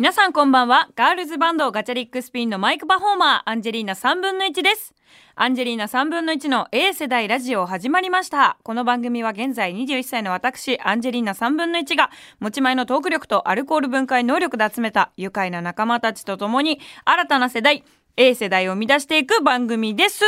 [0.00, 0.88] 皆さんこんばんは。
[0.96, 4.94] ガールズバンドガチャリックスピンのマイクパフォーマー、アンジェリーナ3分の1です。
[5.34, 8.56] アンジェリーナ3分の1の A 世代ラジオ始まりました。
[8.62, 17.84] この番組は現在21歳の私、アンジェリーナ3分の1が持ち前のトーク力とアルコール分解能力で集めた愉快な仲間たちと共に新たな世代、
[18.16, 20.24] A 世代を生み出していく番組です。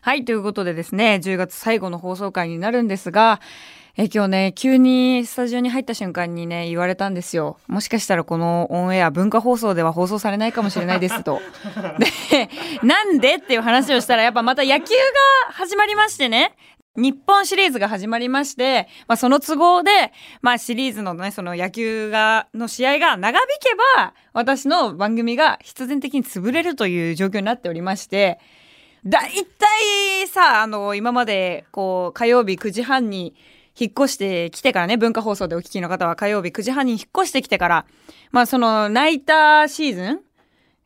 [0.00, 3.40] はい、ということでですね、10月最後の放送回になるんですが、
[3.94, 7.58] え今日ね、急にスタジオに入った瞬間にね、言われたんですよ。
[7.66, 11.42] もしかしたらこのオンエア文化放送では放送されないかもしれないですと。
[12.30, 12.48] で、
[12.82, 16.54] なんでっていう話をしたら、やっぱまた野球が始まりましてね。
[16.96, 19.90] 日本シリーズが始まりまして、まあその都合で、
[20.40, 28.38] まあシリーズのね、その野球が、の試合が長引けば、私の番組が必然的に潰れるという状況になっておりまして、
[29.04, 29.66] だいた
[30.22, 33.34] いさ、あの、今まで、こう、火曜日9時半に
[33.78, 37.86] 引っ越してきてからね、文化放送でお聞きの方は火曜日9時半に引っ越してきてから、
[38.30, 40.20] まあその、ナイターシーズン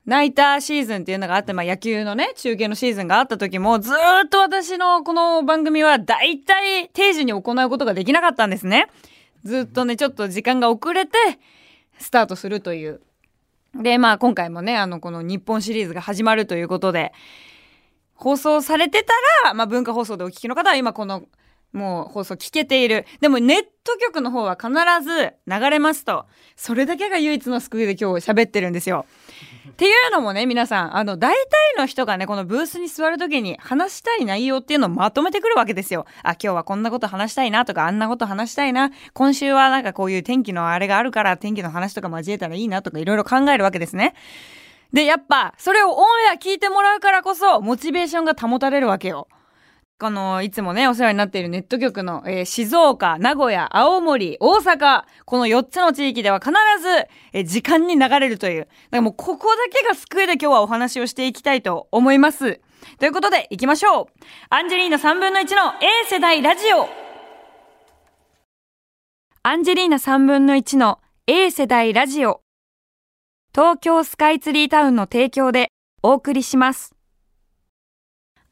[0.07, 8.87] ナイターシーズンっていうのがあって、まあ野球のね、中継のシーズンがあった時も、ずっと私のこの番組は大体定時に行うことができなかったんですね。
[9.43, 11.19] ずっとね、ちょっと時間が遅れて、
[11.99, 13.01] スタートするという。
[13.75, 17.13] で、まあ今回もね、あの、この日本シリーズが始まるということで、
[18.15, 19.13] 放送されてた
[19.49, 21.25] ら、まあ文化放送でお聞きの方は今この、
[21.73, 23.07] もう放送聞けている。
[23.21, 24.71] でもネット局の方は必
[25.03, 26.27] ず流れますと。
[26.57, 29.07] それだけが唯一の救いで今日喋ってるんですよ。
[29.69, 36.07] っていうのもね、皆さん、あの、大体の人がね、このブースに座るときに話したい内容っていうのをまとめてくるわけですよ。
[36.23, 38.91] あ、今日はこんなこと話したいなとか、あんなこと話したいな。
[39.13, 44.15] 今週はなんかこういう天気のあれがあるから、天気の話とか交えたらいいなとか、いろいろ考えるわけですね。
[44.93, 49.29] で、やっぱ、それをオンエア聞いてもらうからこそ、モチベーションが保たれるわけよ。
[49.99, 56.53] この、いつもね、お世話になっているネット局の、えー静岡、名古屋、青森、大阪、この4つの地域では必
[56.83, 58.61] ず、えー時間に流れるという。
[58.61, 62.61] だからもうここだけが救いで今日はお話をしていきたいと思います。
[62.99, 64.07] ということで、行きましょう。
[64.51, 66.89] アンジェリーナ3分の1の A 世代ラジオ。
[69.43, 72.43] アンジェリーナ3分の1の A 世代ラジオ。
[73.55, 75.69] 東京スカイツリータウンの提供で
[76.03, 76.96] お送りします。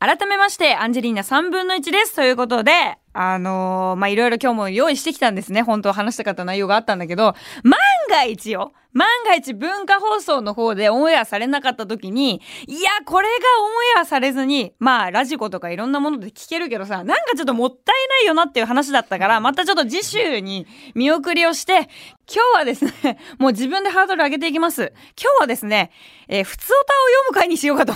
[0.07, 2.15] 改めまして、アンジェリーナ3分の1です。
[2.15, 5.63] ということで、あのーまあ、いろいろ今日も用意してきたんですね。
[5.63, 7.79] 本当は話したかった内容があったんだけど、万
[8.11, 8.73] が一よ。
[8.95, 21.89] 万が一文化放送の方でオンエアされなかった時に、いや、これがオンエアされずに、まあ、ラジコとかいろんなもので聞けるけどさ、なんかちょっともったいないよなっていう話だったから、またちょっと次週に見送りをして、
[22.33, 24.93] 今日はですね、 もう自分でハードル上げていきます。
[25.21, 25.91] 今日はですね、
[26.29, 27.93] えー、普通歌を読む回にしようかと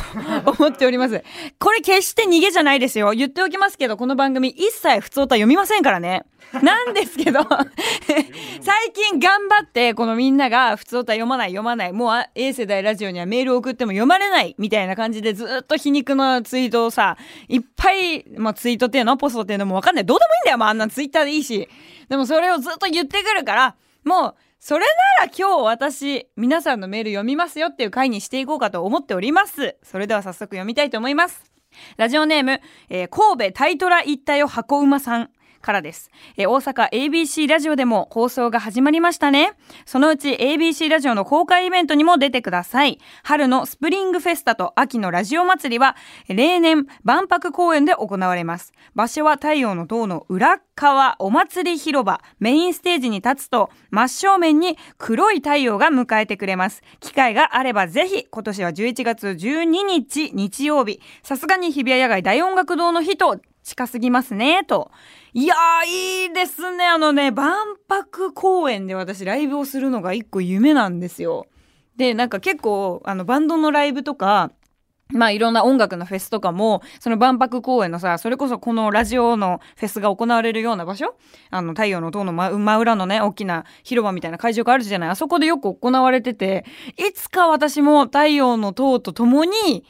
[0.59, 1.23] 思っております。
[1.61, 3.13] これ決して逃げじゃないですよ。
[3.13, 6.27] 言っておきますけど、この番組一切普通歌読みませんからね。
[6.63, 7.41] なんですけど、
[8.61, 17.17] 最近頑張って、このみんなが普通歌読まない読まない、もうあ A 世代ラジオにはメールを送っても読まれない、みたいな感じでずっと皮肉のツイートをさ、
[17.49, 20.07] いっぱい、まあツイートっていうのポストっていうのもわかんない。
[20.07, 21.69] どうでもいいんだよ、まああんなツイッターでいいし。
[22.11, 24.85] でもそれをずっと言ってくるから、もう、それ
[25.21, 29.77] なら今日私、皆さんのメール読みますよっていう回にしていこうかと思っております。
[29.83, 31.58] それでは早速読みたいと思います。
[31.97, 35.31] ラジオネーム、えー神戸タイトラ一体を箱馬さん。
[35.69, 39.53] からです、え大阪 ABC ラジオでも放送が始まりましたね。
[39.85, 42.99] そのうち ABC ラジオの公開イベントにも出てください。
[43.23, 45.95] 春のスプリングフェスタと秋のラジオ祭りは、
[46.29, 48.73] 例年万博公園で行われます。
[48.95, 56.83] 場所は太陽の塔の裏側お祭り広場メインステージに立つと真正面に黒い太陽が迎えてくれます。
[57.01, 64.91] 機会があればぜひ今年は11月12日日曜日さすがに日比谷野外大音楽堂の日と近すぎますねと。
[65.39, 71.47] いやーいいですねあのね万博公園で私ライブをするのが一個夢なんですよ。
[71.97, 74.51] でなんか結構あのバンドのライブとか
[75.11, 81.15] まあいろんな音楽のフェスとかも、その万博公園のさ、それこそこのラジオのフェスが行われるような場所？
[81.51, 85.11] あの太陽の塔の真真裏のね、大きな広場みたいな会場があるじゃない？
[85.11, 86.67] あそこでよく行われてて、
[86.99, 89.85] いつか私も太陽の塔と共に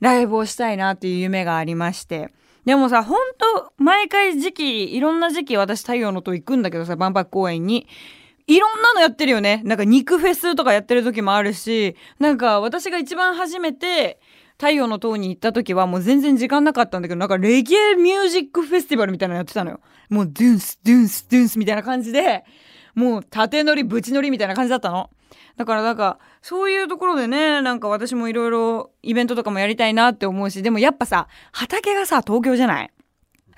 [0.00, 2.32] ライブをしたいなっていう夢がありまして。
[2.64, 7.86] でもさ、ほんと、毎回時期、いろんな時期私太陽の塔行くんだけどさ、万博公園に。
[8.46, 9.62] いろんなのやってるよね。
[9.64, 14.20] なんか肉フェスとかやってる時もあるし、なんか私が一番初めて、
[14.58, 19.80] 太陽の塔に行った時はもう全然時間なかったんだけど、なんかレゲエミュージックフェスティバルみたいなのやってたのよ。
[20.10, 22.44] もうドゥンス、ドゥンス、ドゥンスみたいな感じで、
[22.94, 25.10] もう縦乗り、ぶち乗りみたいな感じだったの。
[25.56, 32.90] だからなんか、そういうところでね、なんか私もいろいろイベントとかもやりたいなって思うし、でもやっぱさ、畑がさ、東京じゃない？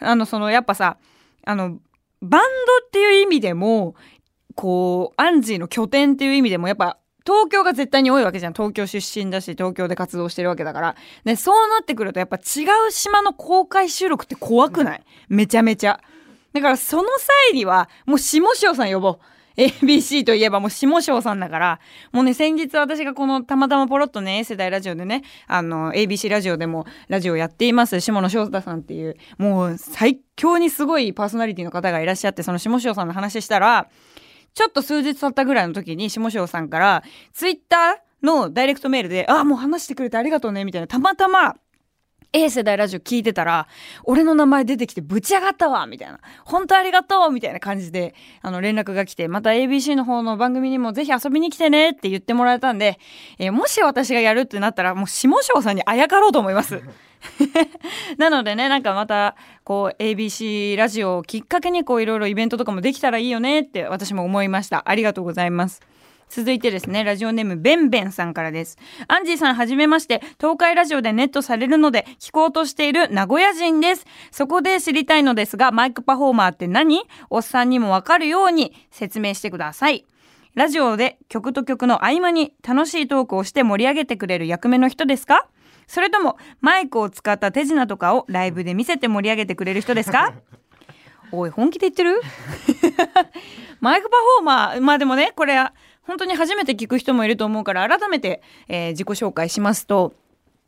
[0.01, 0.97] あの、その、やっぱさ、
[1.45, 1.79] あの、
[2.21, 3.95] バンドっていう意味でも、
[4.55, 8.53] こう、アンジーの拠点っていう意味でも、やっぱ、東京が絶対に多いわけじゃん。
[8.53, 10.97] 東京出身だし、東京で活動してるわけだから。
[11.25, 15.05] で、そうなってくるとやっぱ違う島の公開収録って怖くない？
[15.29, 16.01] めちゃめちゃ。
[16.53, 17.05] だからその
[17.49, 19.19] 際には、もう下塩さん呼ぼう。
[19.57, 21.81] ABC といえばもう下翔さんだから、
[22.13, 33.89] もうね、先日私がこのたまたまポロッとね、世代ラジオでね、あの、ABC ラジオでもラジオやっています、下野翔太さんっていう、もう最強にすごいパーソナリティの方がいらっしゃって、その下翔さんの話したら、
[34.55, 37.03] ちょっと数日経ったぐらいの時に下翔さんから、
[37.33, 41.57] ツイッターのダイレクトメールで、あ、もう話してくれてありがとうね、みたいな、たまたま、
[42.35, 43.69] A 世代ラジオ聞いてたら、
[44.05, 46.19] 俺の名前出てきてぶち上がったわみたいな。
[46.47, 52.99] 本当ありがとうみたいな感じで、あの、連絡が来て、また ABC の方の番組にもぜひ遊びに来てねって言ってもらえたんで、
[53.39, 56.81] えー、もし私がやるってなったら、もう下翔さんにあやかろうと思います。
[58.17, 64.89] なのでね、なんかまた、こう、ABC ラジオをきっかけに、こう、いろいろイベントとかもできたらいいよねって私も思いました。
[64.89, 65.83] ありがとうございます。
[66.35, 68.79] 続いてですね、ラジオネームベンベンさんからです。
[69.07, 74.07] アンジーさんはじめまして、東海ラジオでネットされるので聞こうとしている名古屋人です。
[74.31, 77.03] そこで知りたいのですが、マイクパフォーマーって何？
[77.29, 80.07] おっさんにもわかるように説明してください。
[80.55, 85.49] ラジオで曲と曲の合間に楽しいトークをして盛り上げてくれる役目の人ですか？
[85.87, 90.33] それともマイクを使った手品とかをライブで見せて盛り上げてくれる人ですか？
[91.31, 92.23] おい、本気で言ってる？
[93.81, 95.59] マイクパフォーマー、まあでもね、これ
[96.07, 100.15] 本当に初めて聞く人もいると思うから改めて、えー、自己紹介しますと、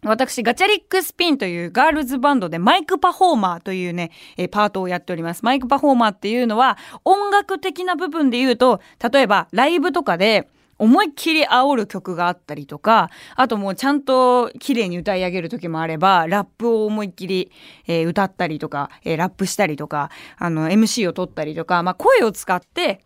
[0.05, 5.43] 私、ガチャリックスピンというガールズバンドでマイクパフォーマーというね、えパートをやっております。
[5.45, 8.81] マイクパフォーマーっていうのは音楽的な部分で言うと、
[9.13, 10.49] 例えばライブとかで
[10.79, 17.51] 思いっきり煽る曲があったりとか、あともうちゃんと綺麗に歌い上げる時もあれば、ラップを思いっきり、
[17.87, 23.01] えー、歌ったりとか、えー、ラップしたりとか、あの、MC を取ったりとか、まあ声を使って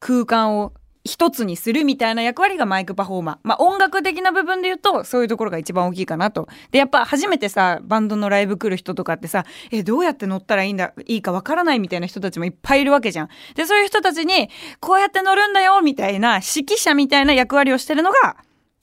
[0.00, 0.72] 空間を
[1.08, 3.38] 一つにするみたいな役割がマイクパフォーマー。
[3.42, 6.48] まあ音楽的な部分で言うとそういうところが一番大きいかなと。
[6.70, 13.28] で、やっぱ初めてさ、バンドのライブ来る人とかってさ、え、どうやって乗ったらいいんだ、いいかわからないみたいな人たちもいっぱいいるわけじゃん。
[13.54, 14.50] で、そういう人たちに、
[14.80, 18.36] こうやって乗るんだよみたいな指揮者みたいな役割をしてるのが、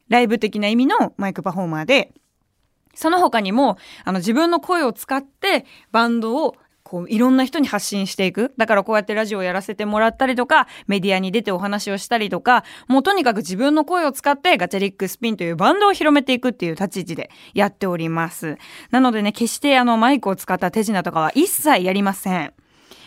[0.09, 2.11] ライブ的な意味のマイクパフォーマーで、
[2.95, 6.55] その他にも、あの自分の声を使ってバンドを
[6.85, 8.53] こういろんな人に発信していく。
[8.57, 18.59] だからこうやってラジオをやらせてもらったりとか、メディアに出てお話をしたりとか、もうとにかく自分の声を使ってガチャリックスピンというバンドを広めていくっていう立ち位置でやっております。
[18.91, 22.53] なのでね、決してあのマイクを使った手品とかは一切やりません。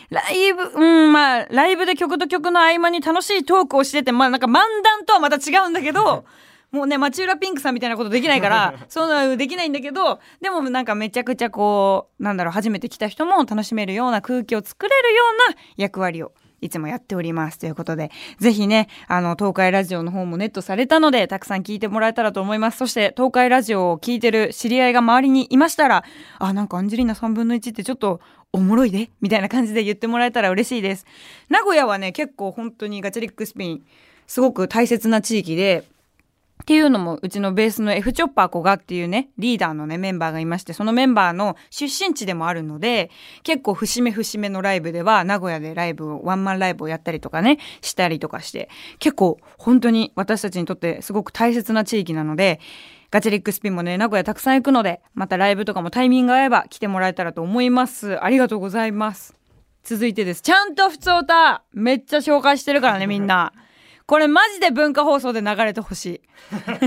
[0.09, 6.25] ライブ、うん、まあ、ライブで曲と曲の合間に楽しいトークをしてて、まあなんか漫談とはまた違うんだけど、
[6.71, 16.31] もうね、町浦ピンクさんみたいなことできないから、 そうできないんだけど、でもなんかめちゃくちゃこう、なんだろう、初めて来た人も楽しめるような空気を作れるような役割を
[16.61, 17.57] いつもやっております。
[17.57, 22.77] ということで、ぜひね、あの、東海ラジオの方もネットされたので、たくさん聞いてもらえたらと思います。
[22.77, 26.03] そして、東海ラジオを聞いてる知り合いが周りにいましたら、
[26.37, 28.19] あ、なんかアンジェリーナ3分の1ってちょっと
[28.51, 31.05] おもろいでみたいな感じで言ってもらえたら嬉しいです。
[31.49, 33.83] 名古屋はね、結構本当にガチャリックスピン、
[34.27, 35.85] すごく大切な地域で、
[36.61, 43.09] っていうのも、うちのベースの F チョッパー小賀っていうね、リーダーのね、メンバーがいまして、そのメンバーの出身地でもあるので、
[43.43, 48.69] 結構節目節目のライブでは、名古屋でライブを、ワンマンライブをやったりとかね、したりとかして、
[48.99, 52.59] 結構本当に私たちにとってすごく大切な地域なので、
[53.09, 58.23] ガチリックスピンもね、名古屋たくさん行くので、またライブとかもタイミング合えば来てもらえたらと思います。
[58.23, 59.33] ありがとうございます。
[59.83, 60.41] 続いてです。
[60.41, 63.53] ちゃんと普通歌めっちゃ紹介してるからね、みんな。
[64.09, 66.21] これマジで文化放送で流れてほしい。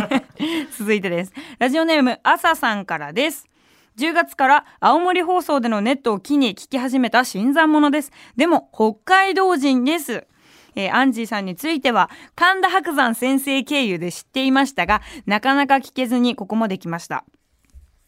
[0.77, 1.33] 続いてです。
[1.61, 3.49] ラジオネーム、朝さんからです。
[3.97, 8.11] 10月から青森放送でのネットを機に聞き始めた新参者です。
[8.35, 10.27] でも、北海道人です。
[10.75, 17.27] えー、アンジーさんについては神田伯山先生経由で知っていましたがなかなか聞けずにここまで来ました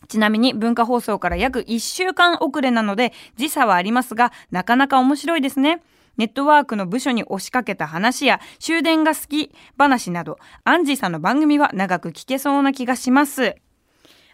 [0.08, 5.82] ちなみに文化放送から約1週間遅れなので時差はありますがなかなか面白いですね
[6.16, 13.56] ネットワークの部署に押しかけた話や終電が好き話など、アンジーさんの番組は長く聞けそうな気がします。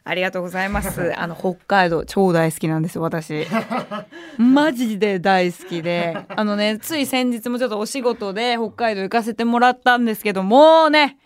[0.03, 1.13] ありがとうございます。
[1.19, 3.47] あの、北海道超大好きなんですよ、私。
[4.39, 6.17] マジで大好きで。
[6.29, 11.19] あのね、つい先日もちょっとお仕事で北海道行かせてもらったんですけど、もうね、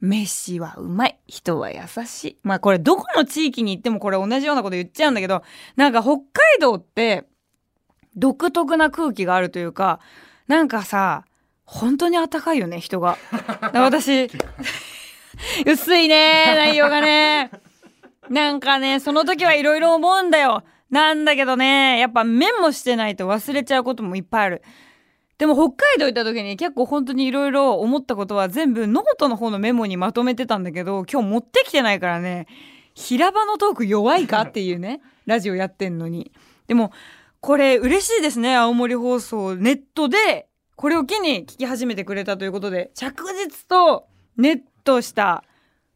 [0.00, 1.18] 飯はうまい。
[1.26, 2.36] 人は優しい。
[2.42, 5.42] まあこれどこの地域に行ってもこれ同じようなこと言っちゃうんだけど、
[5.76, 6.22] なんか北海
[6.60, 7.24] 道って、
[8.16, 10.00] 独特な空気があるというか
[10.48, 11.24] なんかさ
[11.64, 13.16] 本当に暖かいよね人が。
[13.72, 14.28] 私
[15.64, 17.50] 薄いね内容がね。
[18.28, 20.64] なんかねその時はいろいろ思うんだよ。
[20.90, 24.62] なんだけどねやっぱメモしてないと忘れちゃうこともいっぱいある。
[25.38, 32.46] でも北海道行った時に結構本当にいろいろ思ったことは全部ノートの方のメモにまとめてたんだけど今日持ってきてないからね
[32.94, 36.30] 平場のトーク弱いかっていうねラジオやってんのに
[36.66, 36.92] でも
[37.40, 44.06] これ嬉しいですね青森放送ネットでこれを機に聞き始めてくれたということで着実と
[44.36, 45.44] ネットした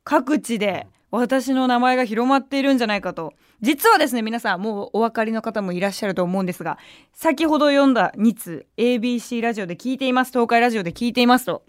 [0.04, 3.34] 各地で私の名前が広まっているんじゃないかと。
[3.60, 6.76] 実はですね皆さんもうお分かりの方もいらっしゃると思うんですが
[7.14, 11.62] 先ほど読んだ2通 ABC ラジオで聞いています東海ラジオで聞いていますと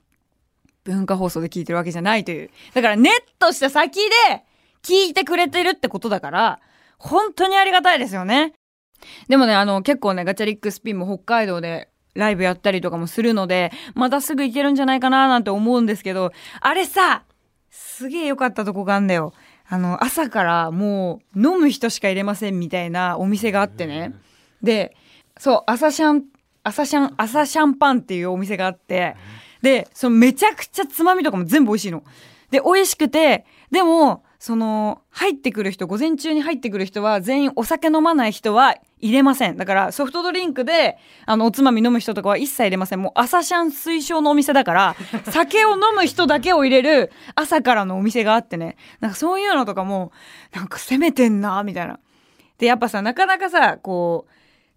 [0.84, 2.50] 文化放送で聞いてるわけじゃないという。
[2.74, 4.44] だからネットした先で
[4.84, 6.60] 聞いてくれてるってことだから
[6.98, 8.54] 本当にありがたいですよね。
[9.28, 17.24] でもねあの結構ねガチャリックスピンも北海道でライブやったりとかもするのでまたすぐ行けるんじゃないかななんて思うんですけどあれさ
[17.70, 19.34] すげえ良かったとこがあんだよ。
[19.68, 24.14] あの朝からもう飲む人しか入れませんみたいなお店があってね。
[24.62, 24.96] で
[25.38, 26.24] そう朝シャン
[26.64, 29.16] 朝シャン朝シャンパンっていうお店があって。
[29.62, 32.04] でそのめちゃくちゃつまみとかも全部美味しいの。
[32.52, 39.58] で美味しくてでもその入ってくる人午前中に入ってくる人は全員お酒飲まない人は入れません。
[39.58, 43.02] だからソフトドリンクであのおつまみ飲む人とかは一切入れません。
[43.02, 44.96] もう朝シャン推奨のお店だから
[45.32, 48.78] 酒を飲む人だけを入れる朝からのお店があってね。
[49.00, 50.12] なんかそういうのとかも
[50.54, 52.00] なんか攻めてんなみたいな。
[52.60, 54.32] でやっぱさなかなかさこう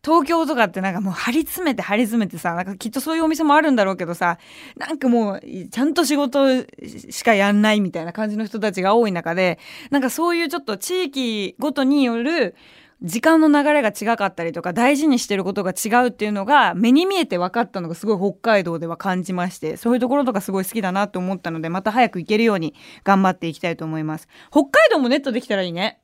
[0.05, 4.39] 東京とかってなんかもう張り詰めて張り詰めてさなんかきっとそういうお店もあるんだろうけどさ
[4.77, 5.41] なんかもう
[5.71, 6.63] ちゃんと仕事
[7.11, 9.59] しかやんないみたいな感じの人たちが多い中で
[9.91, 12.55] なんかそういうちょっと地域ごとによる
[13.03, 22.75] 時間の流れが違かったりとか大事にしてることが違うっていうのが目に見えて分かったのがすごい北海道では感じましてそういうところとかすごい好きだなと思ったのでまた早く行けるように
[23.05, 24.27] 頑張っていきたいと思います。
[24.51, 26.01] 北海道もネットできたらいいね。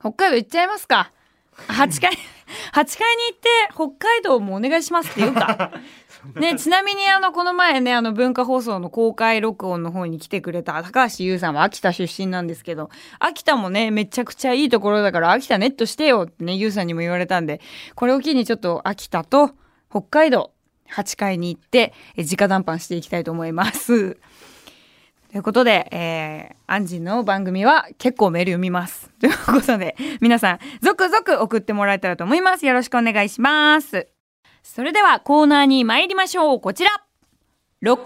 [0.00, 1.12] 北海道行っちゃいますか。
[1.68, 2.18] 8階
[2.72, 5.72] 8階に行って北海道もお願いしますって言うか
[6.36, 17.60] ね、ちなみにあのこの前ねあの文化放送の公開録音の方に来てくれた高橋優さんは秋田出身なんですけど秋田もねめちゃくちゃいいところだから秋田ネットしてよってね優さんにも言われたんで
[17.94, 19.50] これを機にちょっと秋田と
[19.90, 20.52] 北海道
[20.90, 24.16] 8階に行って直談判していきたいと思います。
[25.34, 29.10] ということで、えー、アンジーの番組は結構メール読みます。
[29.18, 32.64] ということで、皆さん、続々送ってもらえたらと思います。
[32.66, 34.06] よろしくお願いします。
[34.62, 36.60] それではコーナーに参りましょう。
[36.60, 36.90] こちら。
[37.82, 37.96] 634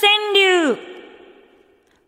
[0.00, 0.78] 川柳。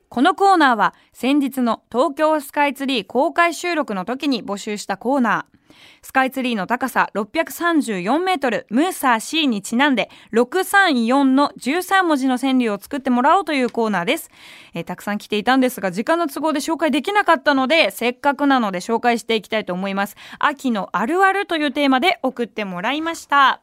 [0.09, 5.62] このコーナーは先日の東京スカイツリー公開収録の時に募集したコーナー。
[6.03, 14.31] スカイツリーの高さ634メートル、ムーサー C にちなんで、634の13文字の川柳を作ってもらおうというコーナーです。
[14.75, 20.17] えー、たくさん来ていたんですが、時間の都合で紹介できなかったので、せっかくなので紹介していきたいと思います。
[20.39, 23.61] 秋のあるあるというテーマで送ってもらいました。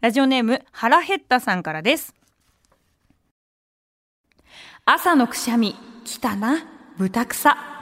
[0.00, 2.14] ラジオネーム、腹減ったさんからです。
[4.84, 6.64] 朝のくしゃみ、来たな、
[6.98, 7.79] 豚草。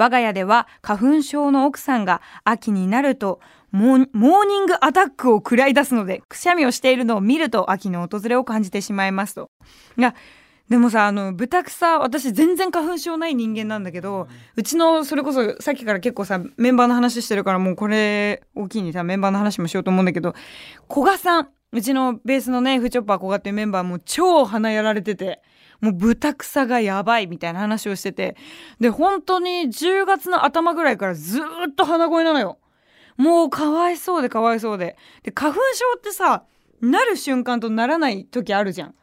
[0.00, 3.38] 我が家では花粉症の奥さんが秋になると
[3.70, 9.50] モーニングアタックを食らい出すのでくしゃみをしているのを見ると秋の訪れを感じてしまいますと。
[9.98, 10.14] いや
[10.70, 20.34] でもさあの豚草私全然花粉症ない人間なんだけどうちのそれこそさっきから結構さメンバーの話してるからもうこれ大きいにさメンバーの話もしようと思うんだけど
[20.88, 25.42] 古賀さんうちのベースのねフチョッパー古賀っていうメンバーも超鼻やられてて
[25.80, 28.36] もう豚草がやばいみたいな話をしてて、
[28.80, 32.58] で、本当に10月の頭ぐらいからずっと鼻声なのよ。
[33.16, 34.96] もうかわいそうでかわいそうで。
[35.22, 36.44] で、花粉症ってさ、
[36.80, 38.94] なる瞬間とならない時あるじゃん。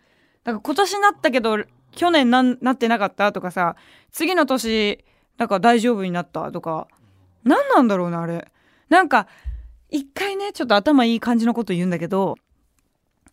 [0.44, 1.58] だから今年なったけど、
[1.92, 3.76] 去年ななってなかったとかさ、
[4.12, 5.04] 次の年、
[5.38, 6.88] なんか大丈夫になったとか、
[7.44, 8.52] 何なんだろうな、あれ。
[8.90, 9.28] なんか、
[9.90, 12.36] 一回ね、ちょっと頭いい感じのこと言うんだけど、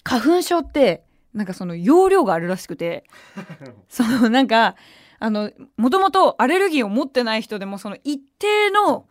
[0.02, 1.04] 花粉症って、
[1.34, 3.04] なんかその容量があるらしくて。
[3.88, 4.76] そのなんか
[5.18, 9.06] あのもともとアレルギーを持ってない人でもその一定の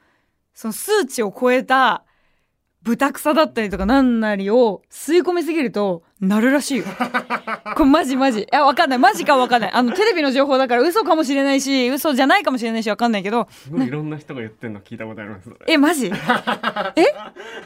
[0.53, 2.03] その数値を超えた
[2.83, 6.85] 豚草だったりとかなんなりを吸い込みすぎるとなるらしいよ。
[7.75, 8.41] これマジマジ。
[8.41, 8.99] いや、わかんない。
[8.99, 9.71] マジかわかんない。
[9.73, 13.47] あの、テレビの情報だから嘘かもしれないし、嘘じゃないかもしれないしわかんないけど。
[13.51, 15.49] すごいいろんな人が言ってんの聞いたことあります。
[15.67, 16.07] え、マジ？
[16.95, 17.05] え？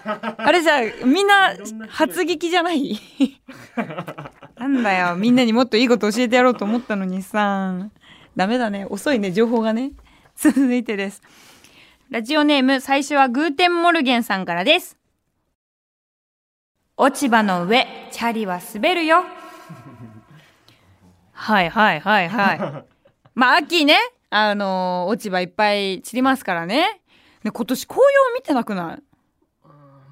[0.05, 1.53] あれじゃあ、みんな
[1.89, 2.99] 初聞きじゃない？
[4.57, 5.15] なんだよ。
[5.15, 7.75] みんなにもっといいこと教えてやろうと思ったのにさ。
[8.35, 8.85] ダメだね。
[8.89, 9.31] 遅いね。
[9.31, 9.91] 情報がね。
[10.35, 11.21] 続いてです。
[12.09, 14.97] ラジオネーム、最初はグーテンモルゲンさんからです。
[16.99, 19.23] 落ち葉の上、チャリは滑るよ。
[21.31, 22.59] はいはいはいはい。
[23.35, 23.95] まあ秋ね、
[24.31, 27.03] あのー、落ち葉いっぱい散りますからね。
[27.43, 29.03] ね今年紅葉見てなくない？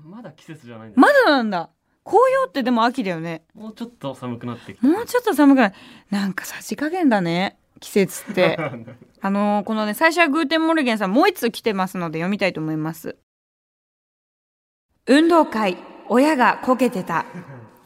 [0.03, 1.71] まだ季節じゃないまだなんだ。
[2.03, 3.41] 紅葉ってでも秋だよね。
[3.55, 5.73] もうちょっと寒くなってきてもうちょっと寒くない
[6.11, 7.57] なんかさじ加減だね。
[7.79, 8.59] 季節って。
[9.21, 13.17] あのーこのね最初はグーテンモルゲンさんもう一通来てますので読みたいと思います。
[15.07, 15.77] 運動会
[16.09, 17.25] 親がこけてた。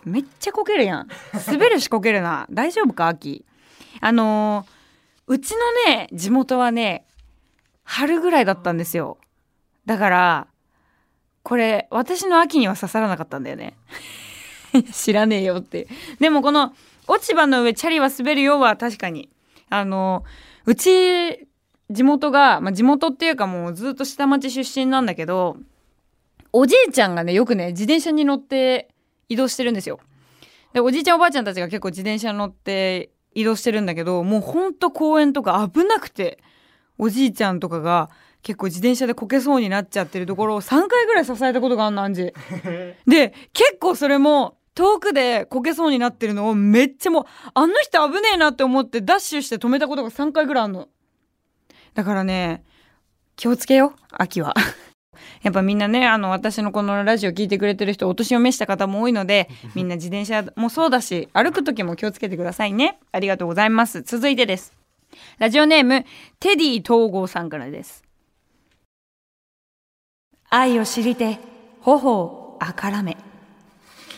[0.06, 1.08] めっちゃこけるやん。
[1.48, 2.48] 滑るしこけるな。
[2.50, 3.46] 大丈夫か秋
[4.02, 4.80] あのー
[5.30, 5.60] うちの
[5.94, 7.06] ね地元はね
[7.84, 9.20] 春ぐらいだったんですよ。
[9.86, 10.48] だから
[11.44, 13.78] これ私の秋には刺さらなかったんだよね。
[14.92, 15.88] 知らねえよって。
[16.20, 16.74] でもこの
[17.08, 19.30] 落ち葉の上チャリは滑るよは確かに。
[19.70, 20.24] あの
[20.66, 21.48] うち
[21.92, 25.58] 地元が、まあ、地元っていうかもうずっと下町出身なんだけど
[26.52, 28.90] おじいちゃんがねよくね自転車に乗って
[29.28, 30.00] 移動してるんですよ。
[30.74, 36.40] でおじいちゃんおばあちゃんたちが結構自転車に乗って移動してるんだけどもうほんと公園とか危なくて
[36.98, 38.10] おじいちゃんとかが
[38.42, 42.34] 結構自転車でこけそうになっちゃってるところを3回ぐらい支えたことがあんのアンジ
[43.08, 50.88] で結構それも遠くでこけそうになってるのをめっちゃもうあの人危ねえなって思ってダッシュして止めたことが3回ぐらいあんの。
[51.94, 52.64] だからね
[53.36, 54.54] 気をつけよう秋は
[55.42, 63.00] やっぱみんなねあの私のこのラジオ聞いてくれてる人お年を召した方も多いので みんな自転車もそうだし歩く時も気をつけてくださいね。
[63.12, 64.02] ありがとうございます。
[64.02, 64.74] 続いてです。
[65.38, 66.06] ラジオネーム
[66.40, 68.04] テディ東郷さんからです。
[70.50, 71.40] 愛を知りて
[71.82, 73.18] 頬をあからめ。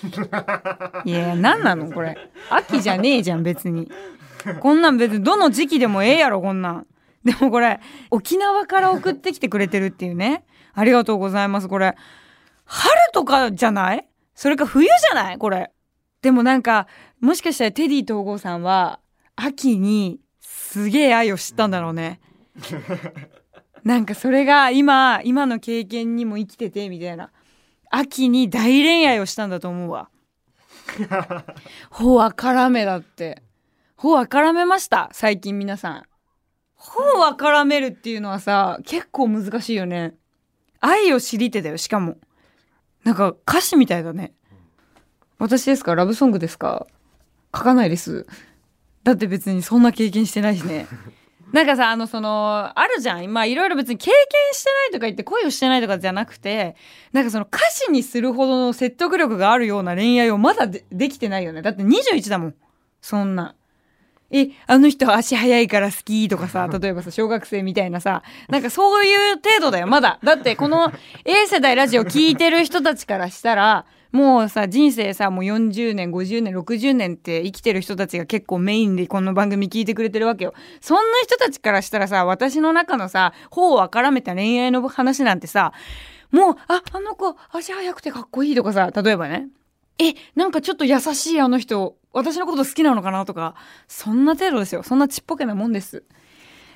[1.05, 2.17] いや何なのこれ。
[2.50, 3.91] 秋じゃねえじゃん別に。
[4.60, 6.88] こんなん別にどの時期でもええやろこんなん
[7.24, 10.44] でもこれ沖縄から送ってきてくれてるっていうね。
[10.74, 11.96] ありがとうございますこれ。
[12.66, 14.08] 春とかじゃない？
[14.34, 15.38] それか冬じゃない？
[15.38, 15.72] これ。
[16.22, 16.88] でもなんか
[17.20, 19.00] もしかしたらテディ東郷さんは
[19.36, 22.20] 秋にすげえ愛を知ったんだろうね。
[23.84, 27.32] なんかそれが今今の経験にも生きててみたいな。
[27.90, 30.10] 秋に大恋愛をしたんだと思うわ。
[31.92, 33.44] ほあからめだって。
[33.98, 36.04] ほあからめました最近皆さん
[36.84, 40.16] ほあからめるっていうのはさ結構難しいよね。
[40.79, 42.18] 愛を知りてだよしかも。
[43.03, 44.34] なんか歌詞みたいだね。
[45.38, 45.94] 私ですか？
[45.94, 46.88] ラブソングですか？
[47.55, 48.25] 書かないです。
[49.03, 50.88] だって別にそんな経験してないしね。
[51.53, 53.27] なんかさあのそのあるじゃん。
[53.32, 54.16] まあいろいろ別に経験
[54.53, 56.75] してないとか言って恋をしてないとかじゃなくて
[57.12, 61.62] なんかその歌詞にするほどの説得力があるような恋愛をまだでできてないよね。
[61.62, 62.55] だって21だもん。
[63.01, 63.53] そんな。
[64.31, 70.20] えあの人足速いから好きとかさ例えばさ小学生みたいなさなんかそういう程度だよまだ。
[70.24, 70.91] だってこの
[71.25, 80.53] A 世代ラジオ聞いてる人たちからしたらもうさ人生さもう40年50年60年って生きてる人たちが結構メインでこの番組聞いてくれてるわけよ。
[80.81, 85.74] そんな人たちからしたらさ私の中のさ頬をあからめた恋愛の話なんてさ
[86.31, 89.48] もうああの子足速くてかっこいいとかさ例えばね
[90.01, 93.55] えなんかちょっと優しいあの人私のこと好きなのかなとか
[93.87, 94.83] そんな程度ですよ。
[94.83, 96.03] そんなちっぽけなもんです。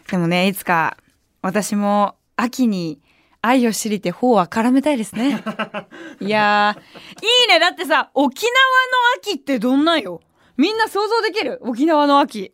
[0.09, 0.97] でもねいつか
[1.41, 3.01] 私も秋に
[3.41, 5.43] 愛を知りて頬を絡めたいですね。
[6.21, 6.79] いやー。
[6.79, 7.59] いいね。
[7.59, 10.21] だってさ沖縄の秋ってどんなんよ。
[10.57, 11.59] みんな想像できる。
[11.61, 12.53] 沖縄の秋。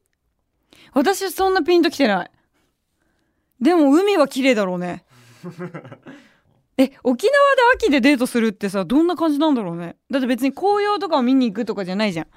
[0.94, 2.32] 私そんなピンときてない。
[3.62, 5.06] でも海は綺麗だろうね
[6.82, 9.96] え沖縄で秋でデートするってさどんな感じなんだろうね。
[10.10, 12.28] だって別に紅葉とかを見に行くとかじゃないじゃん。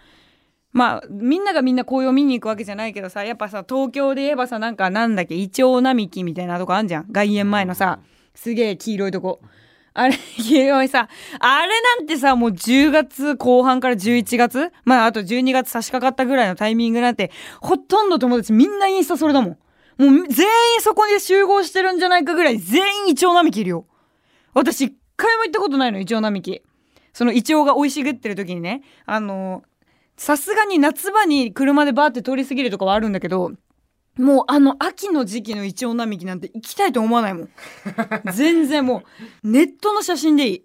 [0.73, 7.07] まあみんながみんな紅葉見に行くわけじゃないけどさやっぱさ東京で言えばさなんかなんだっけイチョウ並木みたいなとこあんじゃん。
[7.11, 8.01] 外苑前のさ
[8.35, 9.41] すげえ黄色いとこ。
[9.97, 17.31] あれ 黄色いさあれなんてさもう10月後半から11月まああと12月差し掛かったぐらいのタイミングなんて
[17.61, 19.59] ほとんど友達みんなインスタそれだもん。
[19.97, 23.87] もう全員そこに集合してるんじゃないかぐらい全員イチョウ並木いるよ
[24.55, 26.62] 私一回も行ったことないのイチョウ並木。
[27.12, 28.83] そのイチョウが生い茂ってる時にね。
[29.07, 29.62] あの
[30.17, 33.51] さすがに夏場に車でバーって通り過ぎるとかはあるんだけど
[34.17, 37.49] もうあの秋の時期のイチョウ並木なんて行きたいと思わないもん。
[38.33, 39.03] 全然も
[39.43, 40.64] うネットの写真でいい。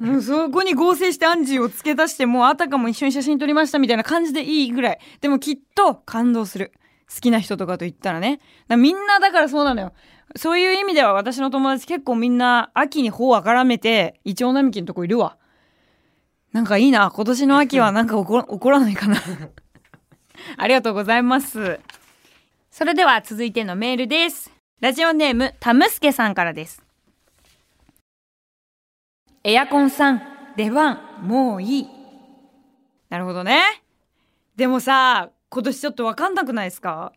[0.00, 4.98] もうそこに合成してアンジーを付け足してもうあたかも一緒に写真撮りましたみたいな感じでいいぐらい。
[5.20, 6.72] でもきっと感動する。
[7.12, 8.40] 好きな人とかと言ったらね。
[8.68, 9.92] みんなだからそうなのよ。
[10.34, 15.36] そういう意味では私の友達結構みんな秋に頬をあからめてイチョウ並木のとこいるわ。
[16.52, 17.10] なんかいいな。
[17.14, 19.16] 今年の秋は なんか起こ起こらないかな。
[20.56, 21.80] ありがとうございます。
[22.70, 24.52] それでは続いてのメールです。
[24.80, 26.82] ラジオネームたむすけさんからです。
[29.44, 30.22] エアコンさん
[30.56, 31.88] 出番もういい。
[33.08, 33.62] なるほどね。
[34.56, 37.12] でもさ今年ちょっとわかんなくないですか？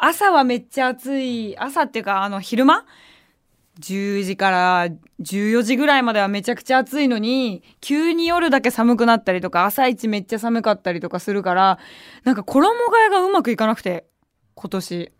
[0.00, 2.84] 朝はめっちゃ暑い朝っていうかあの昼間
[3.80, 4.88] ？10時から
[5.20, 11.78] 14時ぐらいまではめちゃくちゃ暑いのに、急に夜だけ寒くなったりとか、朝一めっちゃ寒かったりとかするから、
[12.24, 14.06] なんか衣替えがうまくいかなくて、
[14.54, 15.12] 今年。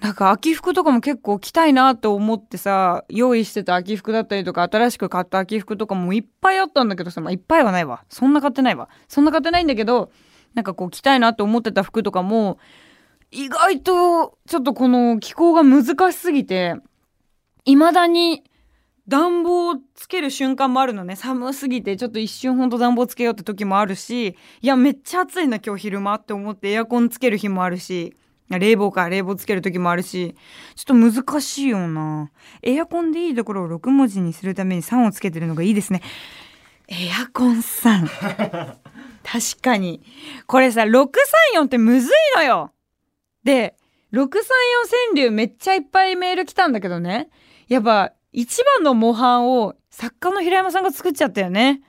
[0.00, 8.04] なんか秋服とかも結構着たいなと思ってさ、用意してた秋服だったりとか、新しく買った秋服とかもいっぱいあったんだけどさ、まあ、いっぱいはないわ。
[8.08, 8.88] そんな買ってないわ。
[9.08, 10.10] そんな買ってないんだけど、
[10.54, 12.58] なんかこう着たいなと思ってた服とかも、
[13.34, 16.76] 意外とちょっとこの気候が難しすぎて、
[17.64, 18.44] 未だに
[19.08, 21.16] 暖房つける瞬間もあるのね。
[21.16, 28.16] 寒すぎて、ちょっと一瞬ほんと暖房つけようって時もあるし、いや、めっちゃ暑いな、今日昼間って思ってエアコンつける日もあるし、
[28.48, 30.36] 冷房か、冷房つける時もあるし、
[30.76, 32.30] ちょっと難しいよな。
[32.62, 36.02] エアコンでいいところを6文字にするために3をつけてるのがいいですね。
[36.88, 38.06] エアコン3。
[39.24, 40.02] 確かに。
[40.46, 42.73] これさ、634ってむずいのよ。
[43.44, 43.76] で、
[44.12, 47.28] 634川柳めっちゃいっぱいメール来たんだけどね。
[47.68, 51.82] やっぱ一番の模範を作家の平山さんが作っちゃったよね。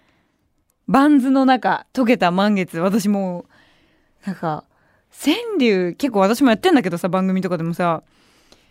[0.88, 2.80] バンズの中、溶けた満月。
[2.80, 3.46] 私も
[4.24, 4.64] う、なんか、
[5.24, 8.04] 川柳結構私もやってんだけどさ、番組とかでもさ、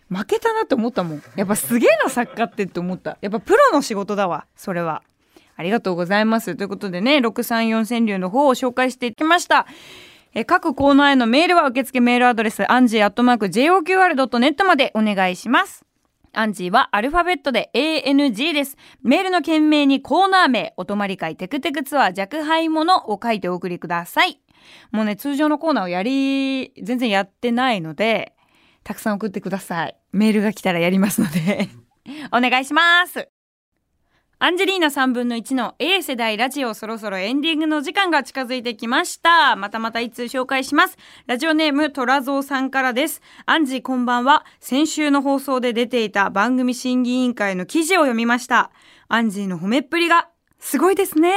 [0.09, 1.23] 負けたなって思ったもん。
[1.35, 3.17] やっぱすげえな作家ってって思った。
[3.21, 5.01] やっぱプロの仕事だわ、それは。
[5.57, 6.55] ありがとうございます。
[6.55, 9.65] ということでね、634川柳の方を紹介していきました。
[10.37, 15.85] え各コーナーへのメールは受付メールアドレス、アンジーアットマーク JOQR.net までお願いします。
[16.33, 18.75] アンジーはアルファベットで ANG です。
[19.01, 24.41] メールの件名にコーナー名、お泊まり会テクテクツアー若輩者を書いてお送りください。
[24.91, 28.33] もうね、通常のコーナーをやり、全然やってないので、
[28.83, 29.95] たくさん送ってください。
[30.11, 31.69] メールが来たらやりますので
[32.35, 33.34] お願いします。
[34.37, 39.55] アンジェリーナ3分の1の A 世代ラジオそろそろエンディングの時間が近づいてきました。
[39.55, 40.97] またまた一通紹介します。
[41.25, 43.21] ラジオネームトラゾーさんからです。
[43.45, 44.45] アンジーこんばんは。
[44.59, 48.71] 先週の放送で出ていた番組審議委員会の記事を読みました。
[49.07, 50.27] アンジーの褒めっぷりが
[50.59, 51.31] すごいですね。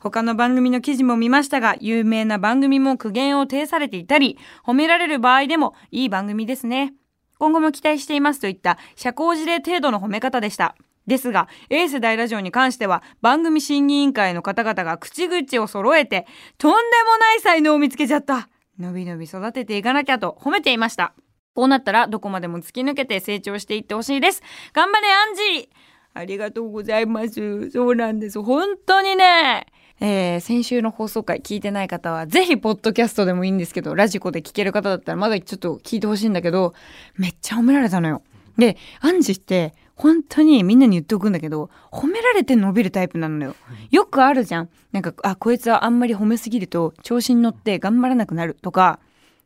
[0.00, 6.94] 他の番組の記事も見ましたが、有名な番組も苦言を呈されていたり、褒められる場合でもいい番組ですね。
[7.38, 10.74] 今後も期待していますといった社交辞令程度の褒め方でした。
[11.08, 16.26] ですが、A 世代ラジオに関しては、番組審議委員会の方々が口々を揃えて、
[16.58, 18.48] とんでもない才能を見つけちゃった。
[18.78, 21.14] のびのび育てていかなきゃと褒めていました。
[21.54, 24.42] こうなったら、どこまでも突き抜けて成長していってほしいです。
[24.74, 25.68] 頑張れ、アンジー
[26.12, 27.70] ありがとうございます。
[27.70, 28.40] そうなんです。
[28.42, 29.66] 本当にね、
[30.00, 36.74] えー、先週の放送回聞いてない方は、ぜひ、ポッドキャストでもいいんですけど、ラジコで聞ける方だったら、まだちょっと聞いてほしいんだけど、
[37.16, 38.22] めっちゃ褒められたのよ。
[38.58, 43.56] で、アンジって、本当にみんなに言っておくんだけど、褒められて伸びるタイプなのよ。
[43.90, 44.68] よくあるじゃん。
[44.92, 49.00] なんか、あ、こいつはあんまり褒めすぎると調子に乗って頑張らなくなるとか、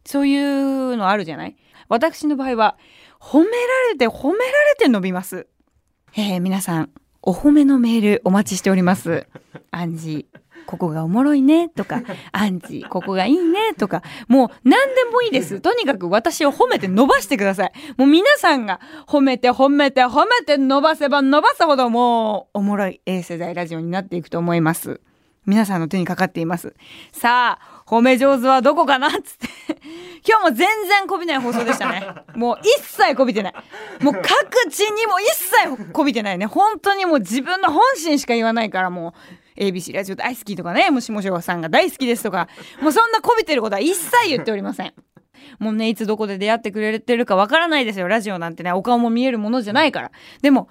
[0.05, 1.57] そういうのあるじゃない？
[1.89, 2.77] 私の場合は、
[3.19, 3.51] 褒めら
[3.91, 5.47] れて褒められて伸びます。
[6.15, 6.91] えー、皆さん、
[7.23, 9.27] お褒めのメールお待ちしております。
[9.71, 10.39] アンジー。
[10.67, 15.61] ここがおもろいねとか、 アンチ、ここがいいねとか、もう何でもいいです。
[15.61, 17.73] とにかく私を褒めて伸ばしてください。
[17.97, 25.01] もう皆さんが褒めて褒めて褒めて伸ばせば伸ばすほどもうおもろい A 世代ラジオになっていくと思います。
[25.45, 26.75] 皆さんの手にかかっています。
[27.11, 29.49] さあ、褒め上手はどこかなっつって。
[30.27, 32.07] 今日も全然こびない放送でしたね。
[32.37, 33.55] もう一切こびてない。
[34.01, 36.47] もう各地にも一切こびてないね。
[36.47, 42.49] 本当にもう自分の本心しか言わないからもう ABC ラジオ大好きとかね、もしもしょさんが大好きですとか、
[42.81, 44.95] もうそんなこびてることは一切言っておりません。
[45.59, 48.09] もうね、いつどこで出会ってくれてるかわからないですよ。
[48.09, 50.11] ラジオなんてね、お顔も見えるものじゃないから。
[50.41, 50.69] でも、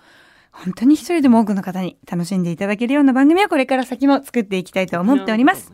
[0.52, 5.74] 本当に一人でも多くの方に楽しんでいただけるような番組はこれから先も作っていきたいと思っております。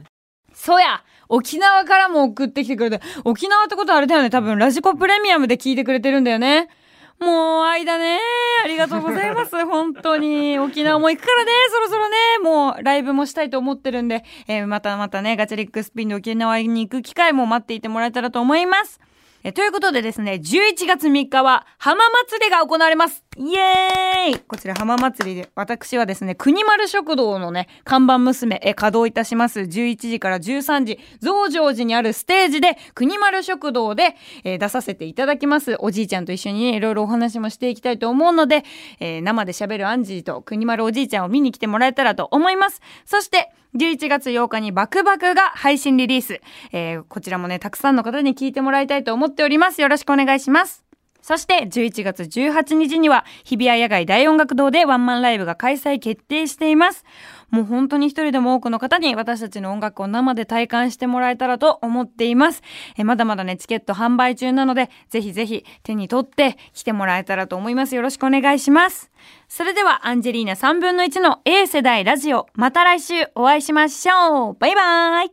[0.53, 6.69] そうや沖縄からも送ってきてくれて、沖縄ってことはあれだよね、多分ラジコプレミアムで聞いてくれてるんだよね。
[7.19, 8.19] もう、間ね。
[8.63, 9.51] ありがとうございます。
[9.65, 10.59] 本当に。
[10.59, 18.99] 沖縄も行くからね、そろそろね、もう、ライブもしたいと思ってるんで、えー、またまたね、ガチャリックスピンで沖縄に行く機会も待っていてもらえたらと思います。
[19.43, 23.26] えということでですね、11月3日は浜祭りが行われます。
[23.39, 29.59] イエーイこちら浜祭りで、私はですね、国丸食堂のね、看板娘、え、稼働いたします。
[29.59, 35.75] 11時から13時、増上寺にあるステージで、国丸食堂で、えー、出させていただきます。
[35.79, 38.65] おじいちゃんと一緒にね、いろいろお話もしていきたいと思うので、
[38.99, 42.81] えー、生で喋るアンジーと国丸おじいちゃんを見に来てもらえたらと思います。
[43.05, 46.41] そして、11月8日にバクバクが配信リリース。
[46.71, 49.81] えー、こちらもね、たくさんの方に聞いてもらいたいと思っております。
[49.81, 50.86] よろしくお願いします。
[51.27, 57.03] そして11月18日には日比谷野外大音楽堂でワンマンライブが開催決定しています。
[57.49, 62.63] もう本当に一人でも多くの方に私たちの音楽を生で体感してもらえたらと思っています。
[62.97, 67.95] えまだまだね、チケット販売中なので、ぜひぜひ手に取って来てもらえたらと思います。
[67.95, 69.11] よろしくお願いします。
[69.49, 72.47] それではアンジェリーナ3分の1の A 世代ラジオ。
[72.53, 74.53] また来週お会いしましょう。
[74.59, 75.25] バイバーイ